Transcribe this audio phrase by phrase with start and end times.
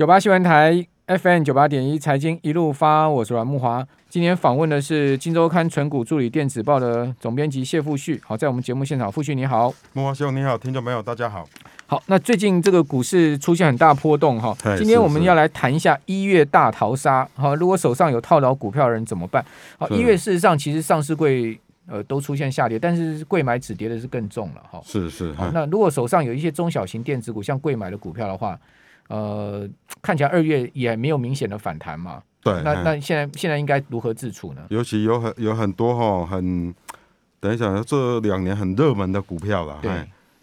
[0.00, 3.86] 九八新闻台 FM 九八点一财经一路发，我是阮木华。
[4.08, 8.18] 今天访问的是《金周刊》存股助理电子报的总编辑谢富旭。
[8.24, 11.46] 好，在我们节目现场，富旭你好，木华兄你好，听众朋友大家好。
[11.86, 17.28] 好，那最近这个股市出现很大波动哈，今天我们要来谈一下一月大逃杀。
[17.34, 19.44] 好，如果手上有套牢股票的人怎么办？
[19.78, 24.80] 好，一月事实上其实上市柜呃都出现下跌，但是贵买止跌的是更重了哈。
[24.82, 25.34] 是是。
[25.34, 28.58] 好，那如果手上有一些中小型电子股，像贵买的股票的话。
[29.10, 29.68] 呃，
[30.00, 32.22] 看起来二月也没有明显的反弹嘛。
[32.42, 34.62] 对，那那现在现在应该如何自处呢？
[34.70, 36.72] 尤其有很有很多哈，很
[37.40, 39.90] 等一下，这两年很热门的股票了，对，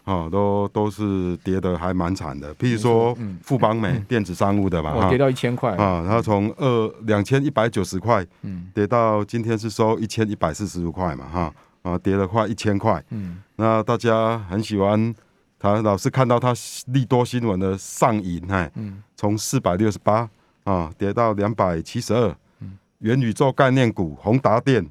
[0.03, 2.53] 哦，都都是跌的还蛮惨的。
[2.55, 5.71] 譬如说，富邦美电子商务的嘛，哦，跌到一千块。
[5.77, 11.53] 啊，然后从二两千一百九十块，嗯，跌到今天是收一千一百四十五块嘛，哈，
[11.83, 15.15] 啊，跌了快一千块，嗯，那大家很喜欢。
[15.59, 16.53] 他老是看到他
[16.87, 18.71] 利多新闻的上影，哎，
[19.15, 20.29] 从四百六十八
[20.63, 22.35] 啊跌到两百七十二。
[22.99, 24.87] 元宇宙概念股宏达电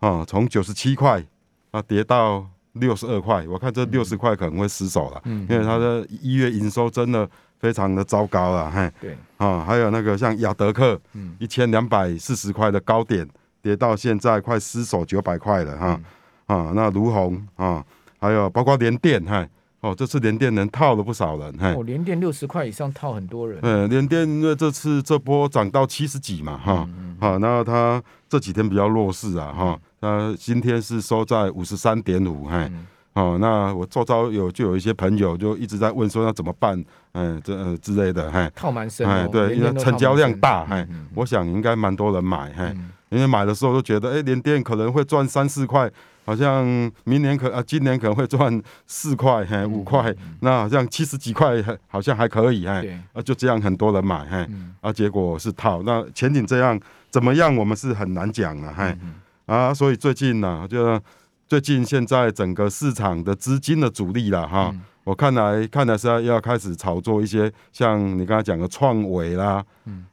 [0.00, 1.22] 啊，从九十七块
[1.70, 3.46] 啊跌到六十二块。
[3.46, 8.92] 我看这六十块可能会失手了，因为它的一月营收真的非常的糟糕了，嘿。
[9.00, 11.00] 对啊，还有那个像亚德克，
[11.38, 13.26] 一千两百四十块的高点
[13.60, 16.00] 跌到现在快失手九百块了，哈
[16.46, 17.84] 啊，那儒鸿啊，
[18.18, 19.46] 还有包括联电，哈。
[19.82, 21.74] 哦，这次联电能套了不少人，嘿。
[21.74, 23.58] 哦，联电六十块以上套很多人。
[23.62, 32.70] 嗯，联电因为这次这波涨到七十几嘛，哈、嗯，好、嗯，那它这几天比较弱势啊，哈，那今天是收在五十三点五，嘿，
[33.12, 36.80] 好，那我周遭有就有一些朋友就一直在问说要怎么办，
[37.14, 40.86] 嗯，这、呃、之类的，嘿，套蛮深，哎，对，因为成交量大，嘿，
[41.16, 42.72] 我想应该蛮多人买，嘿，
[43.08, 45.90] 因为买的时候都觉得，哎，联电可能会赚三四块。
[46.24, 46.64] 好像
[47.04, 54.48] 明年可啊，今年可能会赚四块、嘿五块，那好像七十几块，好像还可以，嘿，啊就这样很多人买，嘿，
[54.80, 56.78] 啊结果是套，那前景这样
[57.10, 58.96] 怎么样，我们是很难讲了，嘿，
[59.46, 61.00] 啊，所以最近呢，就
[61.48, 64.72] 最近现在整个市场的资金的主力了哈，
[65.04, 69.64] 我看来看来是要要开始炒作一些像你刚才讲的创维啦、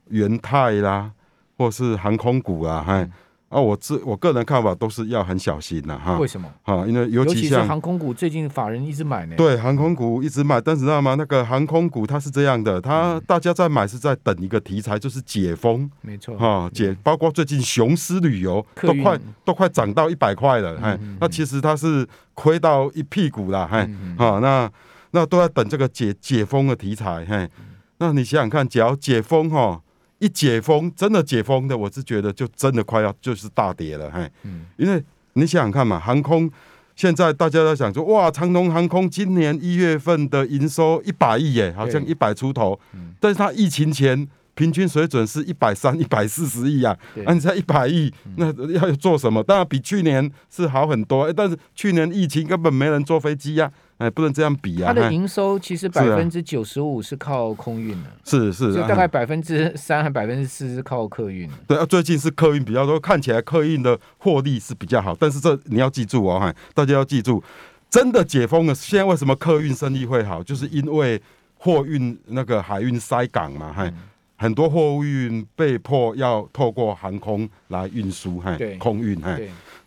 [0.10, 1.12] 元泰啦，
[1.58, 3.08] 或是航空股啦，嘿。
[3.50, 6.20] 啊，我自我个人看法都是要很小心的哈。
[6.20, 6.48] 为什么？
[6.62, 9.36] 哈，因为尤其是航空股，最近法人一直买呢。
[9.36, 11.16] 对，航空股一直买，但是知道吗？
[11.18, 15.90] 那个航空股它是这样的，它大家在买是在等一个题材，就是解封。
[16.02, 16.38] 没错。
[16.38, 24.70] 哈，解包括最近雄狮旅游都快都快涨到一百块了，哎，那其实它是亏到一屁股了，哎，好，那
[25.10, 27.50] 那都在等这个解解封的题材，嘿，
[27.98, 29.82] 那你想想看，只要解封哈。
[30.20, 35.04] 一解封，真的解封的，我是觉得就真的快要就是大跌了，嘿，嗯，因为
[35.34, 36.50] 你想想看嘛，航空
[36.96, 46.94] 现在大家都想说，哇，长龙航空今年一月份的营收一百亿耶，好像一百出头，嗯，但是它疫情前平均水准是一百三、一百四十亿啊，
[47.26, 49.42] 那你才一百亿，那要做什么？
[49.42, 53.72] 当然比去年是好很多，但是去年疫情根本没人坐飞机呀。
[54.00, 54.94] 哎，不能这样比啊！
[54.94, 61.50] 它的营收其实百分之九十五是靠空运的，是是，就大概百分之三 和百分之四是靠客运。
[61.68, 65.14] 对啊，最近是客运比较多，看起来客运的获利是比较好。
[65.20, 67.44] 但是这你要记住哦，哈，大家要记住，
[67.90, 70.42] 真的解封了，现在为什么客运生意会好？
[70.42, 71.22] 就是因为
[71.58, 73.92] 货运那个海运塞港嘛，哈，
[74.38, 79.38] 很多货运被迫要透过航空来运输，哈，空运，哈。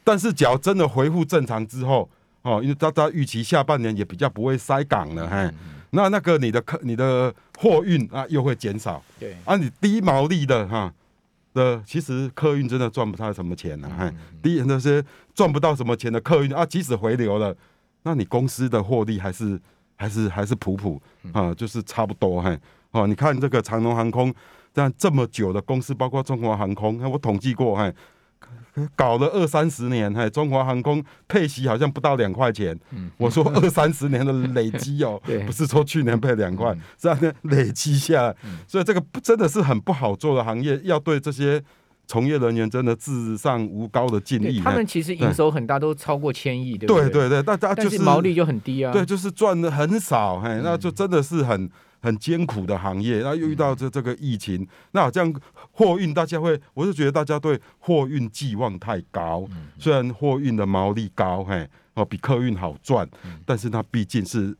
[0.05, 2.11] 但是只要真的恢复正常之后。
[2.43, 5.55] 哦，因为大家预期下半年也比较不会塞港了，嘿、嗯，
[5.91, 10.93] 那那个你的客、你的货运啊又会减少，对，啊，你低毛利的哈
[11.55, 15.01] 的，其实客运真的赚不到什么钱了，嘿、嗯，低那些
[15.33, 17.57] 赚不到什么钱的客运啊，即使回流了，
[18.03, 19.61] 那你公司的获利还是
[19.95, 21.01] 还是还是普普
[21.33, 22.59] 啊，就是差不多，嘿，
[22.91, 24.35] 哦，你看这个长龙航空
[24.75, 27.95] 这样这么久的公司，包括中华航空，我统计过，嘿。
[28.97, 32.75] 搞了二三十年，嘿，中华航空配息好像不到两块钱。
[32.93, 41.63] 嗯、我说二三十年的累积哦， 不是说去年配两块，这样累积下来，嗯、所以这个真的是很不好做的行业，要对这些
[42.07, 44.61] 从业人员真的至上无高的敬意。
[44.61, 47.11] 他们其实营收很大，都超过千亿，对不对？
[47.11, 48.91] 对对对，大家就是毛利就很低啊。
[48.91, 51.71] 对，就是赚的很少，嘿，那就真的是很。
[52.03, 55.33] 很艰苦的行业，那又遇到这这个疫情，那好像
[55.71, 59.49] 货运大家会，我就觉得大家对货运寄望太高。
[59.79, 63.09] 虽然货运的毛利高，嘿，哦比客运好赚，
[63.47, 64.55] 但是它毕竟是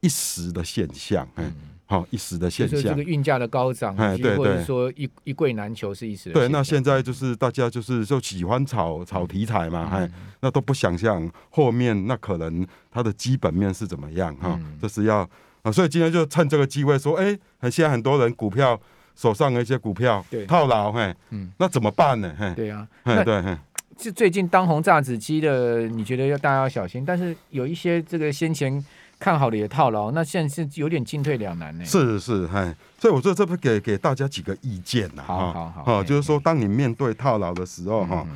[0.00, 1.44] 一时的现象，嘿，
[1.86, 2.82] 好一时的现象。
[2.82, 6.34] 这个运价的高涨，哎，对对，或者说一一柜难求是一时的。
[6.34, 10.10] 对，那现在就是大家就是就喜欢炒炒题材嘛，嘿，
[10.40, 15.30] 那都不想象后面那可能它的基本面是怎么样哈，这是要。
[15.64, 18.78] 啊，所以今天就趁这个机会说，哎，现在很多人股票
[19.16, 22.30] 手上的一些股票套牢，嘿，嗯，那怎么办呢？
[22.38, 23.56] 嘿，对啊，嘿，对，嘿，
[23.98, 28.84] 是最近当红炸子鸡的，你觉得要大家要小心，但是有一些这个先前
[29.18, 31.84] 看好的也套牢，那现在是有点进退两难呢。
[31.86, 38.26] 是是，嘿，所以我说这不给给大家几个意见呐，好好好，哈，就是说当你面对套牢的时候，哈，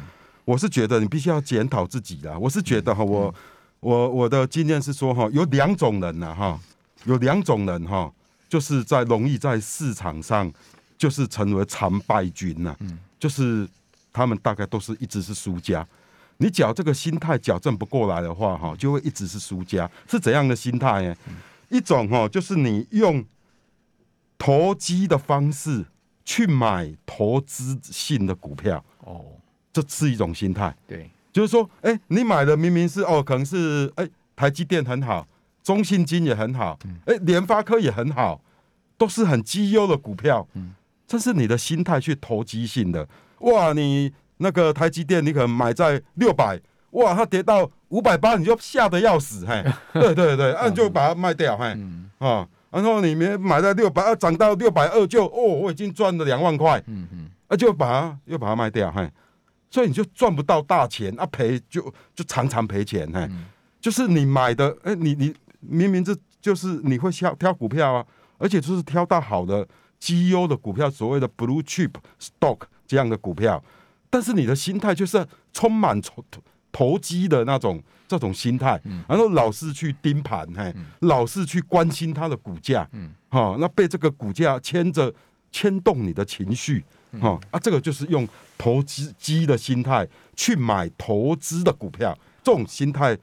[0.46, 2.38] 我是觉得你必须要检讨自己啦。
[2.38, 3.34] 我是觉得哈，我
[3.80, 6.58] 我我的经验是说哈，有两种人呐，哈。
[7.08, 8.12] 有两种人哈，
[8.50, 10.52] 就是在容易在市场上，
[10.99, 12.76] 就是成为常败军呐。
[12.81, 13.66] 嗯，就是
[14.12, 15.87] 他们大概都是一直是输家。
[16.37, 19.90] 你矫这个心态矫正不过来的话，哈，就会一直是输家。
[20.06, 21.16] 是怎样的心态呢？
[21.70, 23.25] 一种哈，就是你用
[24.37, 25.87] 投机的方式
[26.26, 28.84] 去买投资性的股票。
[29.00, 29.25] 哦，
[29.72, 30.76] 这是一种心态。
[30.87, 34.06] 对，就是说，哎，你买的明明是哦，可能是哎，
[34.37, 35.26] 台积电很好。
[35.69, 38.41] 中信金也很好，哎，联发科也很好，
[38.97, 40.49] 都是很绩优的股票。
[41.06, 43.06] 这是你的心态去投机性的。
[43.41, 46.59] 哇，你那个台积电，你可能买在六百，
[46.93, 49.62] 哇，它跌到五百八，你就吓得要死，嘿，
[49.93, 51.76] 对对对，啊，你就把它卖掉，嘿，
[52.17, 59.06] 啊，然后你没买在六百，二，涨到六百二就，哦，我已经赚了两万块，嗯嗯，啊，就把它又把它卖掉，嘿，
[59.71, 61.82] 所以你就赚不到大钱，啊，赔就
[62.14, 63.29] 就常常赔钱，嘿，
[63.82, 65.35] 就是你买的，哎，你你。
[65.60, 68.06] 明明这就是你会挑挑股票啊，
[68.38, 69.66] 而且就是挑到好的
[69.99, 71.90] 绩优的股票，所谓的 blue chip
[72.20, 73.62] stock 这样的股票，
[74.08, 76.25] 但是你的心态就是充满投
[76.70, 82.88] 投机的那种这种心态，然后老是去盯盘，嘿，老是去关心它的股价，
[83.28, 85.12] 哈，那被这个股价牵着
[85.50, 86.84] 牵动你的情绪，
[87.20, 88.26] 哈，啊，这个就是用
[88.56, 90.06] 投机机的心态
[90.37, 93.19] 去买投资的股票，这种心态。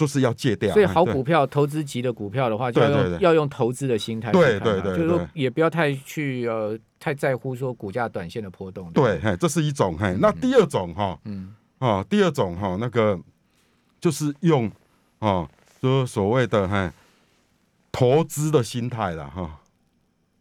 [0.00, 8.90] 就是要戒掉，所以好股票、投资级的股票的话，就要用要用投资的心态，对对对，就是说也不要太去呃太在乎说股价短线的波动。
[8.92, 10.16] 对，嘿，这是一种嘿。
[10.18, 13.20] 那第二种哈，嗯啊，第二种哈，那个
[14.00, 14.72] 就是用
[15.18, 15.46] 啊，
[15.82, 16.90] 就是所谓的嘿
[17.92, 19.60] 投资的心态了哈。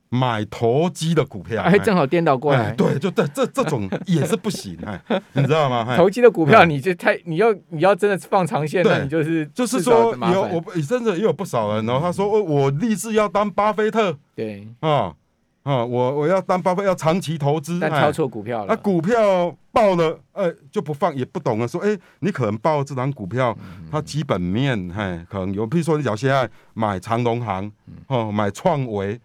[0.10, 5.00] 买投机的股票，哎，正好颠倒过来，对，就这这这种 也是不行，哎，
[5.34, 5.96] 你知道吗？
[5.96, 14.68] 投机的股票，你就太你要你要真的放长线，那你就是就是说有我甚至也有不少人，然后他说我我立志要当巴菲特，对。
[14.80, 15.14] 啊
[15.62, 23.56] 啊，我我要当巴菲特，要长期投资，但挑错股票了，那股票爆了，哎，就不放，也不懂了，说哎，你可能报这张股票，
[23.92, 27.72] 它基本面，哎，可能有，譬如说你假如现在买长隆行，
[28.08, 29.20] 哦，买创维。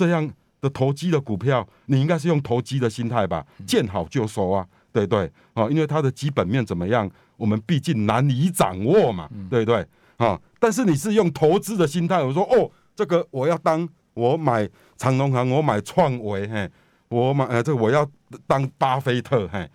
[0.00, 0.26] 这样
[0.62, 9.86] 的投机的股票，你应该是用投机的心态吧，见好就收啊，对对啊，因为它的基本面怎么样，我们毕竟难以掌握嘛，对对
[10.16, 10.40] 啊。
[10.58, 14.66] 但是你是用投资的心态，我说哦，这个我要当我买
[14.96, 16.70] 长隆行，我买创维，嘿，
[17.10, 18.10] 我买呃这个我要
[18.46, 19.70] 当巴菲特，嘿，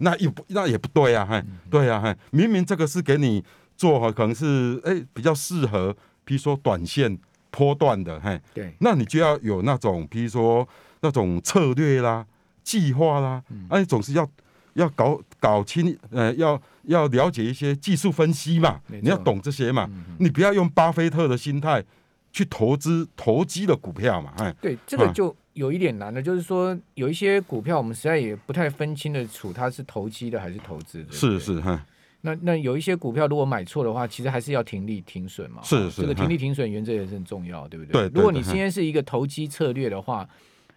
[0.00, 3.42] 那也不那也不对啊，嘿，对啊，嘿，明明这个是给你
[3.74, 5.96] 做，可能是哎比较适合，
[6.26, 7.18] 比如说短线。
[7.52, 10.66] 波段的，嘿，对，那你就要有那种，比如说
[11.02, 12.26] 那种策略啦、
[12.64, 14.26] 计划啦，嗯、啊，你总是要
[14.72, 21.84] 要搞搞清，呃，要要了解一些技术分析嘛，你要懂这些嘛，嗯、你不要用巴菲特的心态
[22.32, 31.84] 去投资投机的股票嘛，哎，对，这个就有一点难的，就是说有一些股票我们实在也不太分清的楚它是投机的还是投资的，是是，哈。
[32.24, 35.60] 那那有一些股票，如果买错的话，其实还是要停利停损嘛。
[35.62, 38.08] 是是，这个停利停损原则也是很重要，对不对？
[38.08, 38.12] 对。
[38.14, 40.26] 如果你今天是一个投机策略的话，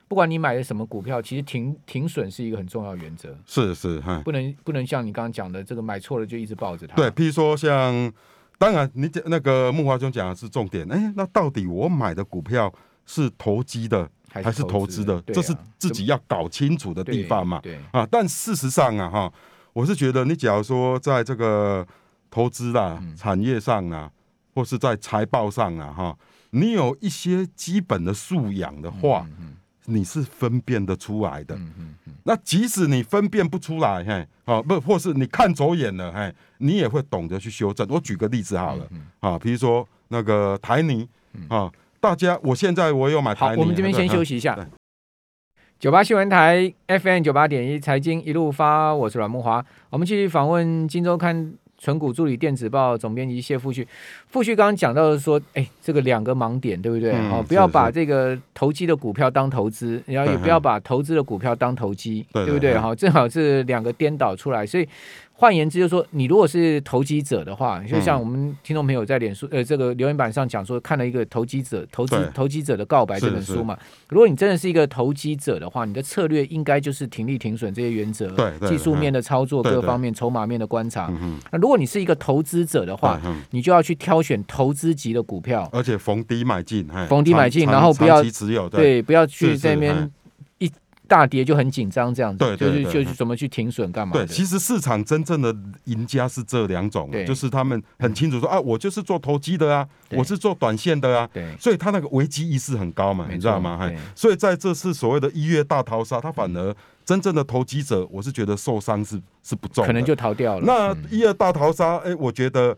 [0.08, 3.38] 不管你买的什么股票，其实停停损是一个很重要原则。
[3.46, 6.96] 是是，不能不能像你刚刚讲的，这个买错了就一直抱着它。
[6.96, 8.12] 对，譬如说像，
[8.58, 10.92] 当然你讲那个木华兄讲的是重点。
[10.92, 12.74] 哎，那到底我买的股票
[13.06, 15.22] 是投机的还是投资的？
[15.28, 17.60] 这是自己要搞清楚的地方嘛。
[17.62, 19.34] 对啊，但事实上啊，哈。
[19.76, 21.86] 我是觉得，你假如说在这个
[22.32, 24.10] 投资啦、产业上啊，
[24.54, 26.18] 或是在财报上啊，哈，
[26.52, 29.28] 你有一些基本的素养的话，
[29.84, 31.60] 你是分辨得出来的。
[32.24, 37.86] 那即使你分辨不出来，嘿，啊，不，或是你看走眼了，嘿，你也会懂得去修正。
[37.90, 38.88] 我举个例子好了，
[39.20, 41.06] 啊，比如说那个台泥，
[41.50, 43.60] 啊，大家，我现在我有买台泥。
[43.60, 44.58] 我们这边先休息一下。
[45.78, 49.64] 九八新闻台 FM 九八点一财经一路发，我是阮慕华。
[49.90, 51.36] 我们继续访问《金周刊》
[51.78, 53.86] 存股助理电子报总编辑谢富旭。
[54.28, 57.12] 富旭刚刚讲到的说，哎，这个两个盲点，对不对？
[57.12, 62.80] 嗯、哦，不要把这个投机的股票当投资，然后也不要把投资的股票当投机，对不对？
[62.80, 64.66] 哈，正好是两个颠倒出来。
[64.66, 64.88] 所以
[65.38, 73.78] 换言之，就是说，你如果是投机者的话，就像我们听众朋友在脸书呃这个留言板上讲说，看了一个投机者投资投机者的告白这本书嘛。
[74.08, 78.34] 如果你真的是一个投机者的话，你的策略应该就是停利停损这些原则，
[78.66, 81.12] 技术面的操作各方面，筹码面的观察。
[81.52, 88.24] 那如果你是一个投资者的话，你就要去挑选投资级的股票，而且逢低买进，逢低买进，然后不要
[88.72, 90.12] 对，不要去在那边。
[91.06, 94.14] 大跌就很紧张，这样子，就是就是怎么去停损干嘛？
[94.14, 103.90] 对，其实市场真正的赢家是这两种，就是他们很清楚说啊，我就是做投机的啊，我是做短线的啊，对，所以他那个危机意识很高嘛，你知道吗？
[104.16, 110.66] 所以在这次所谓的一月大逃杀，他反而真正的投机者，我是觉得受伤是是不重，可能就逃掉了。
[110.66, 112.78] 那一月大逃杀，哎，我觉得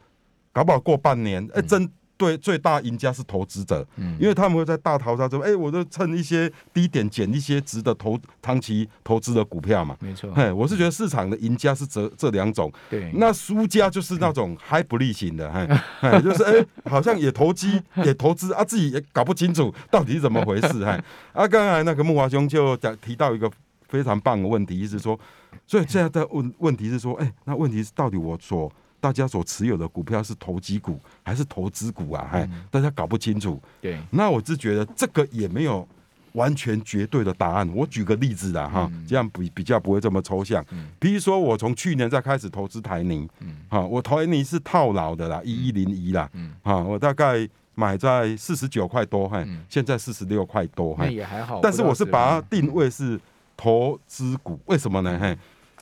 [0.52, 1.90] 搞不好过半年，哎，真。
[2.18, 15.68] 对，最大赢家是投资者，嗯，因为他们会在大逃杀中，哎，我就趁一些低点捡一些值得投长期投资的股票嘛，没错，哎，我是觉得市场的赢家是这这两种，对，那输家就是那种嗨不利型的，嘿，
[16.02, 21.00] 嘿，就是哎，好像也投机 也投资啊，自己也搞不清楚 到底是怎么回事，哎，
[21.34, 23.50] 啊，刚才那个木华兄就讲提到一个
[23.88, 25.18] 非常棒的问题，意思说，
[25.66, 32.28] 所以现在的问问题是说，哎，那问题是到底我所大家所持有的股票是投机股还是投资股啊？
[32.32, 33.62] 哎、嗯，大家搞不清楚。
[33.80, 35.88] 对，那我是觉得这个也没有
[36.34, 37.70] 完全绝对的答案。
[37.76, 40.66] 我举个例子啦，哈、嗯，这样比比较不会这么抽象。
[40.72, 51.60] 嗯、比如说，我从去年再开始投资台泥，嗯，哈，我台泥是套牢的啦，一一零一啦，嗯，哈，我大概买在四十九块多，哈，现在四十六块多，哈，也还好。
[51.62, 53.20] 但是我是把它定位是
[53.56, 55.20] 投资股，为什么呢？
[55.22, 55.38] 嘿。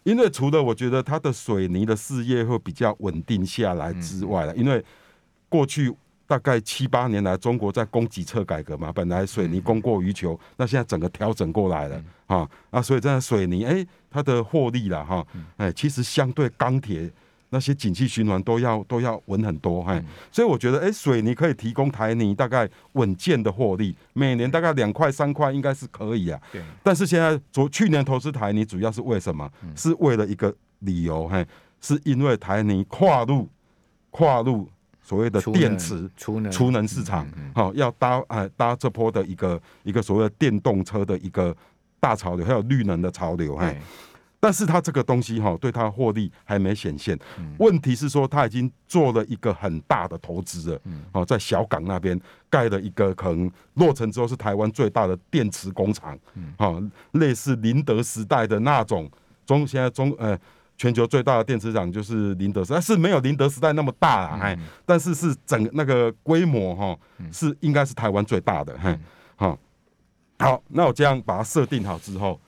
[0.06, 4.84] 因为除了我觉得它的水泥的事业会比较稳定下来之外，因为
[5.50, 5.92] 过去
[6.28, 15.26] 大概七八年来，中国在供给侧改革嘛，本来水泥供过于求，那现在整个调整过来了啊，那，所以在水泥，哎，它的获利了哈，
[15.58, 17.12] 哎，其实相对钢铁。
[17.56, 26.38] 那些景气循环都要都要稳很多，嘿，所以我觉得，哎，水泥可以提供台泥大概稳健的获利，每年大概两块三块应该是可以啊。
[26.52, 26.62] 对。
[26.84, 29.50] 但是现在昨去年投资台泥主要是为什么？
[29.74, 31.48] 是为了一个理由，嘿，
[31.80, 33.48] 是因为台泥跨入
[34.10, 34.70] 跨入
[35.02, 41.56] 所谓的电池储能储能市场，好，要搭呃搭这波的一个一个所谓的电动车的一个
[42.02, 43.78] 大潮流，还有绿能的潮流，嘿。
[44.46, 47.18] 但是他这个东西哈，对他获利还没显现。
[47.58, 50.82] 问题是说他已经做了一个很大的投资了，
[51.14, 56.16] 哦，在小港那边盖了一个可能落成之后是台湾最大的电池工厂，
[56.60, 56.80] 哦，
[57.14, 59.10] 类似林德时代的那种
[59.48, 60.38] 中，现在中呃
[60.78, 66.96] 全球最大的电池厂就是林德时代，是没有林德时代那么大啊，哎，但是是整个那个规模哈，
[67.32, 68.96] 是应该是台湾最大的，嘿，
[69.38, 69.58] 好，
[70.38, 72.40] 好，那我这样把它设定好之后，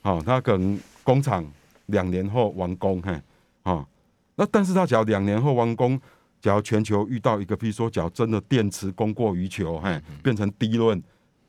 [0.00, 0.80] 好，他可能。
[1.06, 1.48] 工厂
[1.86, 3.22] 两年后完工，嘿，
[3.62, 3.86] 啊，
[4.34, 5.96] 那但是他只要两年后完工，
[6.40, 11.00] 只要全球遇到一个，比如说，只要真的电池供过于求，嘿，变成低论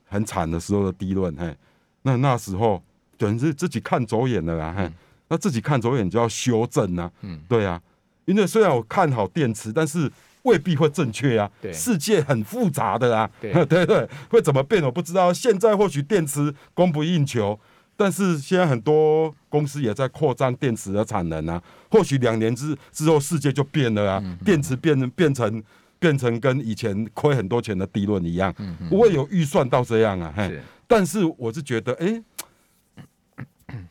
[0.06, 1.58] 很惨的时候的低论，嘿，
[2.04, 2.84] 那那时候
[3.18, 4.88] 等于是自己看走眼了啦，嘿，
[5.28, 7.82] 那自己看走眼就要修正啊，嗯，对啊，
[8.26, 10.12] 因为虽然我看好电池，但是
[10.44, 13.52] 未必会正确啊，对，世界很复杂的啊，对。
[13.66, 17.60] 对对，会怎么变我不知道，现在或许电池供不应求。
[17.98, 25.64] 但是现在很多公司也在扩张电池的产能啊，或许两年之之后世界就变了啊，电池变成变成
[26.00, 28.54] 变成跟以前亏很多钱的低论一样，
[28.92, 30.60] 我也有预算到这样啊，嘿。
[30.90, 32.24] 但是我是觉得，哎，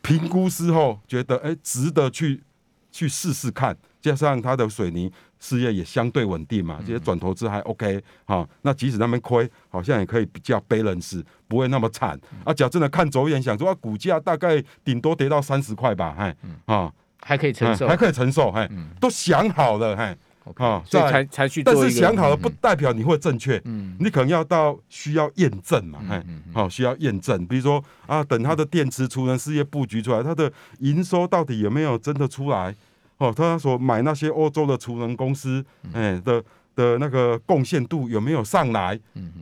[0.00, 2.40] 评估之后觉得，哎，值得去
[2.96, 5.12] 去试试看，加上它的水泥。
[5.38, 8.48] 事业也相对稳定嘛，这些转投资还 OK 哈、哦。
[8.62, 12.18] 那即使他们亏，好像也可以比较 balance，不会那么惨。
[12.42, 16.34] 啊，假真的看走眼，想说啊，股价大概顶多跌到三十块吧，哎，
[16.64, 20.16] 啊，还可以承受，还可以承受，哎，都想好了，哎，
[20.54, 21.62] 啊，所以才才去。
[21.62, 26.24] 但是想好了不代表你会正确，嗯，你可能要到需要验证嘛，哎，
[26.54, 27.46] 好，需要验证。
[27.46, 32.74] 比如说啊，等它的电池储能事业布局出来，它的营收到底有没有真的出来？
[33.18, 36.42] 哦，他所买那些欧洲的储能公司，哎的
[36.74, 38.98] 的那个贡献度有没有上来？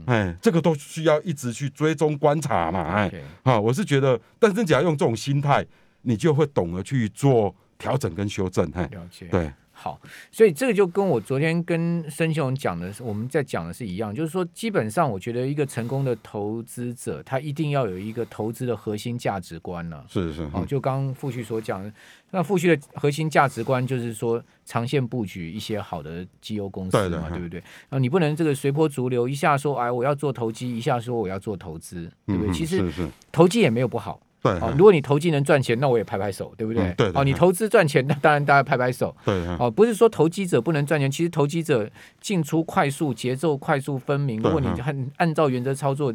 [0.07, 3.13] 哎，这个都需要一直去追踪观察嘛，哎，
[3.45, 5.67] 好，我是觉得，但是只要用这种心态，
[6.03, 9.53] 你就会懂得去做调整跟修正，哎，了解，对。
[9.85, 10.01] 好，
[10.33, 20.03] 所以这个就跟我昨天跟孙雄讲的，我们在讲的是一样，就是说，基本上我觉得一个成功的投资者，他一定要有一个投资的核心价值观呢。
[20.09, 21.93] 是是，哦，就刚刚富旭所讲的，
[22.31, 27.63] 那富旭的核心价值观就是说，长线布局一些好的绩优公司嘛，对不对？
[27.91, 32.55] 啊，你不能这个随波逐流，一下说哎我要做投机，一下说我要做投资，对不对？
[32.55, 32.83] 其实
[33.31, 34.19] 投机也没有不好。
[34.45, 36.93] 对，哦，如果你投机能赚钱，那我也拍拍手，对不对？
[36.99, 37.11] 对。
[37.15, 39.17] 哦，你投资赚钱，那当然大家拍拍手。
[39.25, 39.35] 对。
[39.59, 41.89] 哦，不是说投机者不能赚钱，其实投机者
[42.21, 44.43] 进出快速，节奏快速分明。
[44.43, 46.13] 如果你按按照原则操作，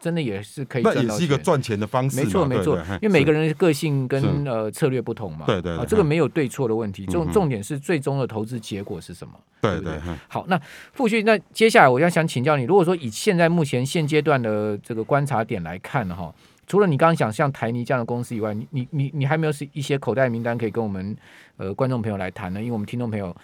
[0.00, 1.08] 真的也是可以赚到钱。
[1.08, 2.22] 那也是一个赚钱的方式。
[2.22, 2.78] 没错，没错。
[3.00, 5.44] 因为每个人的个性跟呃策略不同嘛。
[5.46, 5.76] 对对。
[5.88, 9.32] 这个没有对错的问题，重重点是最终的投资结果是什么？
[9.60, 9.94] 对对。
[10.28, 10.56] 好，那
[10.92, 16.32] 傅旭，那接下来我要想请教你，如果说以现在目前现阶段的这个观察点来看哈。
[16.66, 21.16] 除了你刚刚讲像台泥这样的公司以外，你你你你还没有是一些口袋名单可以跟我们
[21.56, 22.60] 呃观众朋友来谈呢？
[22.60, 23.34] 因为我们听众朋友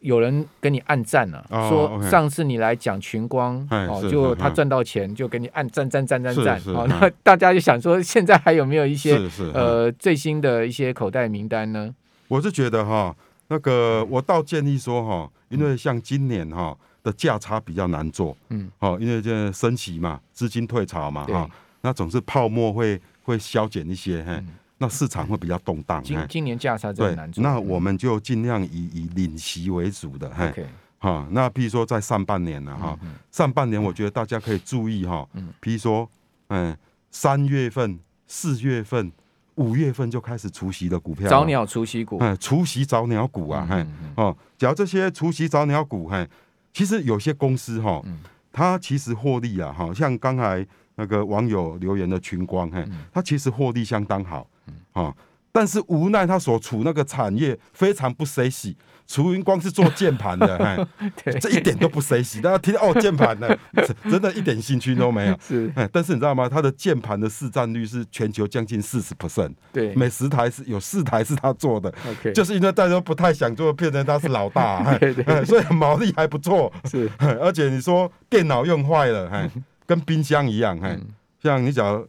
[0.00, 9.20] 有人跟你按赞了，啊，说上次你来讲群光哦，就他赚到钱就给你按赞赞赞赞赞哦，那大家就想说现在还有没有一些
[9.52, 11.94] 呃最新的一些口袋名单呢？
[12.28, 13.14] 我是觉得哈，
[13.48, 21.50] 那个我倒建议说哈，因为像今年哈的价差比较难做，嗯，哦，因为这升息嘛，资金退潮嘛，哈。
[21.80, 24.42] 那总是泡沫会会消减一些，嘿，
[24.78, 26.02] 那市场会比较动荡。
[26.02, 27.42] 今今年价差真的难做。
[27.42, 30.66] 那我们就尽量以以领息为主的，嘿，
[30.98, 31.26] 好。
[31.30, 32.98] 那譬如说在上半年呢，哈，
[33.30, 35.28] 上半年我觉得大家可以注意哈，
[35.62, 36.08] 譬如说，
[36.48, 36.76] 嗯，
[37.10, 39.12] 三月份、四月份、
[39.54, 46.28] 五月份就开始除息的股票，早鸟除息股，嗯，除息早鸟股啊，嘿，哦，只要这些除息早鸟股，嘿，
[46.72, 48.02] 其实有些公司哈，
[48.52, 50.66] 它其实获利啊，哈，像刚才。
[50.98, 54.46] 那个网友留言的群光，嘿，他其实获利相当好，
[54.92, 55.14] 啊，
[55.52, 58.74] 但是无奈他所处那个产业非常不 sexy，
[59.44, 60.58] 光是做键盘的，
[61.24, 63.56] 嘿，这一点都不 sexy，大家听到哦键盘的，
[64.10, 66.48] 真的一点兴趣都没有， 是，但是你知道吗？
[66.48, 79.48] 他的键盘的市占率是全球将近四十 percent，对，每十台是有四台是他做的，OK，就是因为大家都不太想做，变成他是老大，对对，所以毛利还不错，是，而且你说电脑用坏了，嘿。
[79.88, 80.96] 跟冰箱一样，哎，
[81.42, 82.06] 像你只要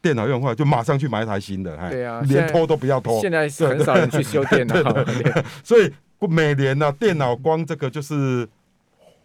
[0.00, 3.20] 电脑用坏，就马上去买一台新的，对啊，连拖都不要拖。
[3.20, 4.74] 现在是很少人去修电脑，
[5.64, 8.48] 所以每年呢，电脑光这个就是，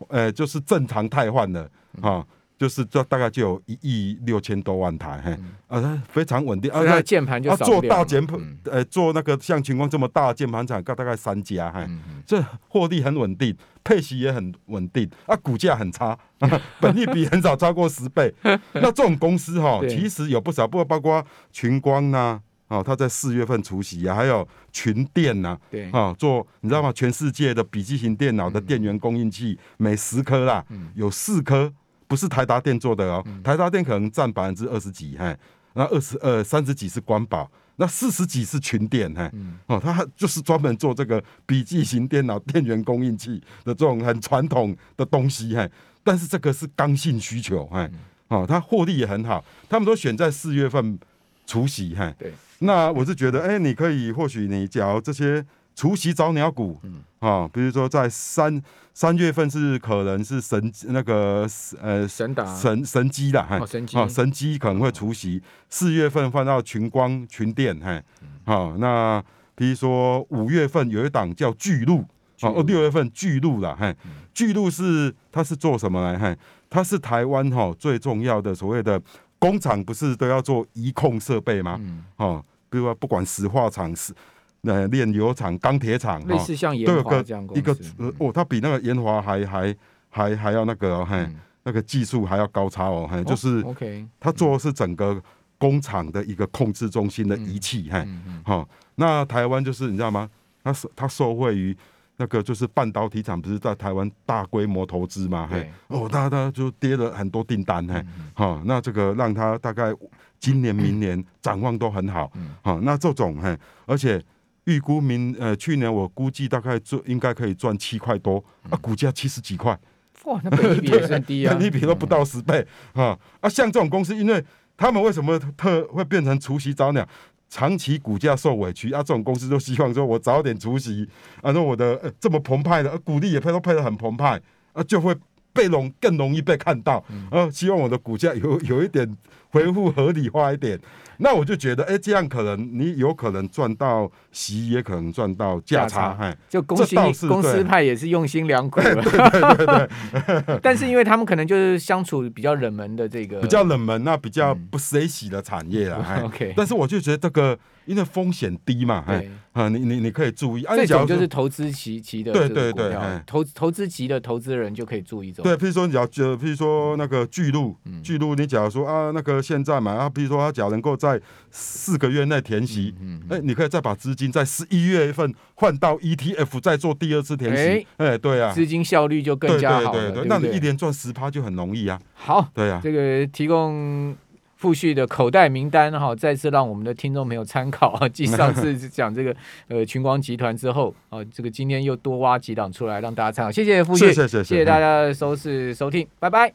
[0.07, 1.69] 呃，就是正常汰换的
[2.01, 2.25] 啊。
[2.61, 5.35] 就是这大概就有一亿六千多万台，嘿，
[5.67, 6.69] 啊，非常稳定。
[6.69, 7.65] 啊，那键盘就少。
[7.65, 11.89] 做大键盘，呃，做那个像群光这么大的键盘厂，大概三家，嘿，
[12.23, 16.15] 这获利很稳定，配息也很稳定，啊，股价很差，
[16.79, 18.31] 本利比很少超过十倍。
[18.73, 26.93] 那这种公司哈，其实有不少，不过包括群光呐，哦，他在四月份除息啊，还有群电呐，对，啊，做你知道吗？
[26.93, 31.73] 全世界的笔记型电脑的电源供应器，每十颗啦，有四颗。
[32.11, 35.33] 不是台达电做的哦，台达电可能占百分之二十几，嘿，
[35.75, 39.31] 那二十二三十几是光宝，那四十几是群电，嘿，
[39.67, 45.71] 哦，他就是专门做这个笔记型电脑电源供应器的这种很传统的东西，嘿，
[46.03, 47.89] 但是这个是刚性需求，嘿，
[48.27, 50.99] 哦，它获利也很好，他们都选在四月份
[51.45, 55.45] 除夕，嘿，对，那我是觉得，哎，你可以或许你假如这些。
[55.73, 56.79] 除夕早鸟股，
[57.19, 58.61] 啊，比如说在三
[58.93, 61.47] 三月份是可能是神那个
[61.81, 62.55] 呃神打。
[62.55, 63.59] 神神机的，哈，
[64.07, 65.41] 神机可能会除夕。
[65.69, 67.99] 四月份换到群光群电，哈，
[68.45, 69.23] 好，那
[69.55, 72.05] 比如说五月份有一档叫巨鹿，
[72.41, 73.91] 哦，六月份巨鹿了，哈，
[74.33, 76.19] 巨鹿是它是做什么来？
[76.19, 76.35] 哈，
[76.69, 79.01] 它是台湾哈最重要的所谓的
[79.39, 81.79] 工厂，不是都要做仪控设备吗？
[82.17, 84.13] 哦，比如说不管石化厂是。
[84.63, 89.75] 呃，炼油厂、钢铁厂，类似像研华这样，一个呃哦，它比那个研华还还
[90.07, 95.19] 还还要那个、哦、嘿，嗯、那个技术还要高超哦，嘿，就是 OK，它做的是整个
[95.57, 98.07] 工厂的一个控制中心的仪器，嘿，
[98.45, 100.29] 好，那台湾就是你知道吗？
[100.63, 101.75] 它受它受惠于
[102.17, 105.97] 那个就是半导体厂，不是在台湾大规模投资嘛，嘿，对。
[105.97, 109.91] 哦，大家就跌了很多订单，嘿，好、嗯，那这个让它大概
[110.39, 114.23] 今年、明年 展望都很好，好，那这种嘿，而且。
[114.71, 119.77] 预估明呃去年我估计大概赚应该可以赚七块多啊，股价七十几块，
[120.23, 123.49] 哇，那本益比也算低啊， 本益比都不到十倍啊啊！
[123.49, 124.43] 像这种公司，因为
[124.77, 127.07] 他们为什么特会变成除夕早鸟？
[127.49, 131.05] 长期股价受委屈啊，这种公司都希望说我早点除息
[131.41, 135.13] 啊，那我的、呃、这么澎湃的股利也配都配得很澎湃啊，就会
[135.51, 139.17] 被容更容易被看到啊，希望我的股价有有一点
[139.49, 140.79] 恢复合理化一点。
[141.17, 146.17] 那我就觉得，哎，这样可能你有可能赚到息，也可能赚到价差。
[146.19, 148.95] 哎，就公司公司派也是用心良苦 了。
[148.95, 150.59] 对对对。
[150.63, 156.03] 但是因为他们可能就是相处比较冷门的这个，比较冷门，那比较不 sexy 的产业了。
[156.25, 156.53] OK。
[156.55, 157.57] 但是我就觉得这个。
[157.91, 162.95] 因为风险低嘛，哎，啊，你你你可以注意，这种就是投资期期的，对对对，
[163.27, 165.43] 投投资级的投资人就可以注意这种。
[165.43, 171.19] 对，譬如说你要就譬如说那个巨鹿，巨鹿，你假如说啊，那个合现在嘛，啊，譬如说他假如能够在
[171.51, 181.99] 四个月内填息，哎、嗯嗯欸，你可以再把资金在十一月份换到 ETF，再做第二次填息，哎、欸欸，对啊，资金效率就更加好了，对对对对，那你一年赚十趴就很容易啊。
[182.13, 184.15] 好，对啊，这个提供。
[184.61, 188.07] 富旭的口袋名单哈，再次让我们的听众朋友参考啊。
[188.13, 189.35] 继上次讲这个
[189.67, 193.51] 呃群光集团之后啊，这个今天又多挖几档出来让大家参考。
[193.51, 196.53] 谢谢富旭，谢谢谢谢大家的收视收听，拜拜。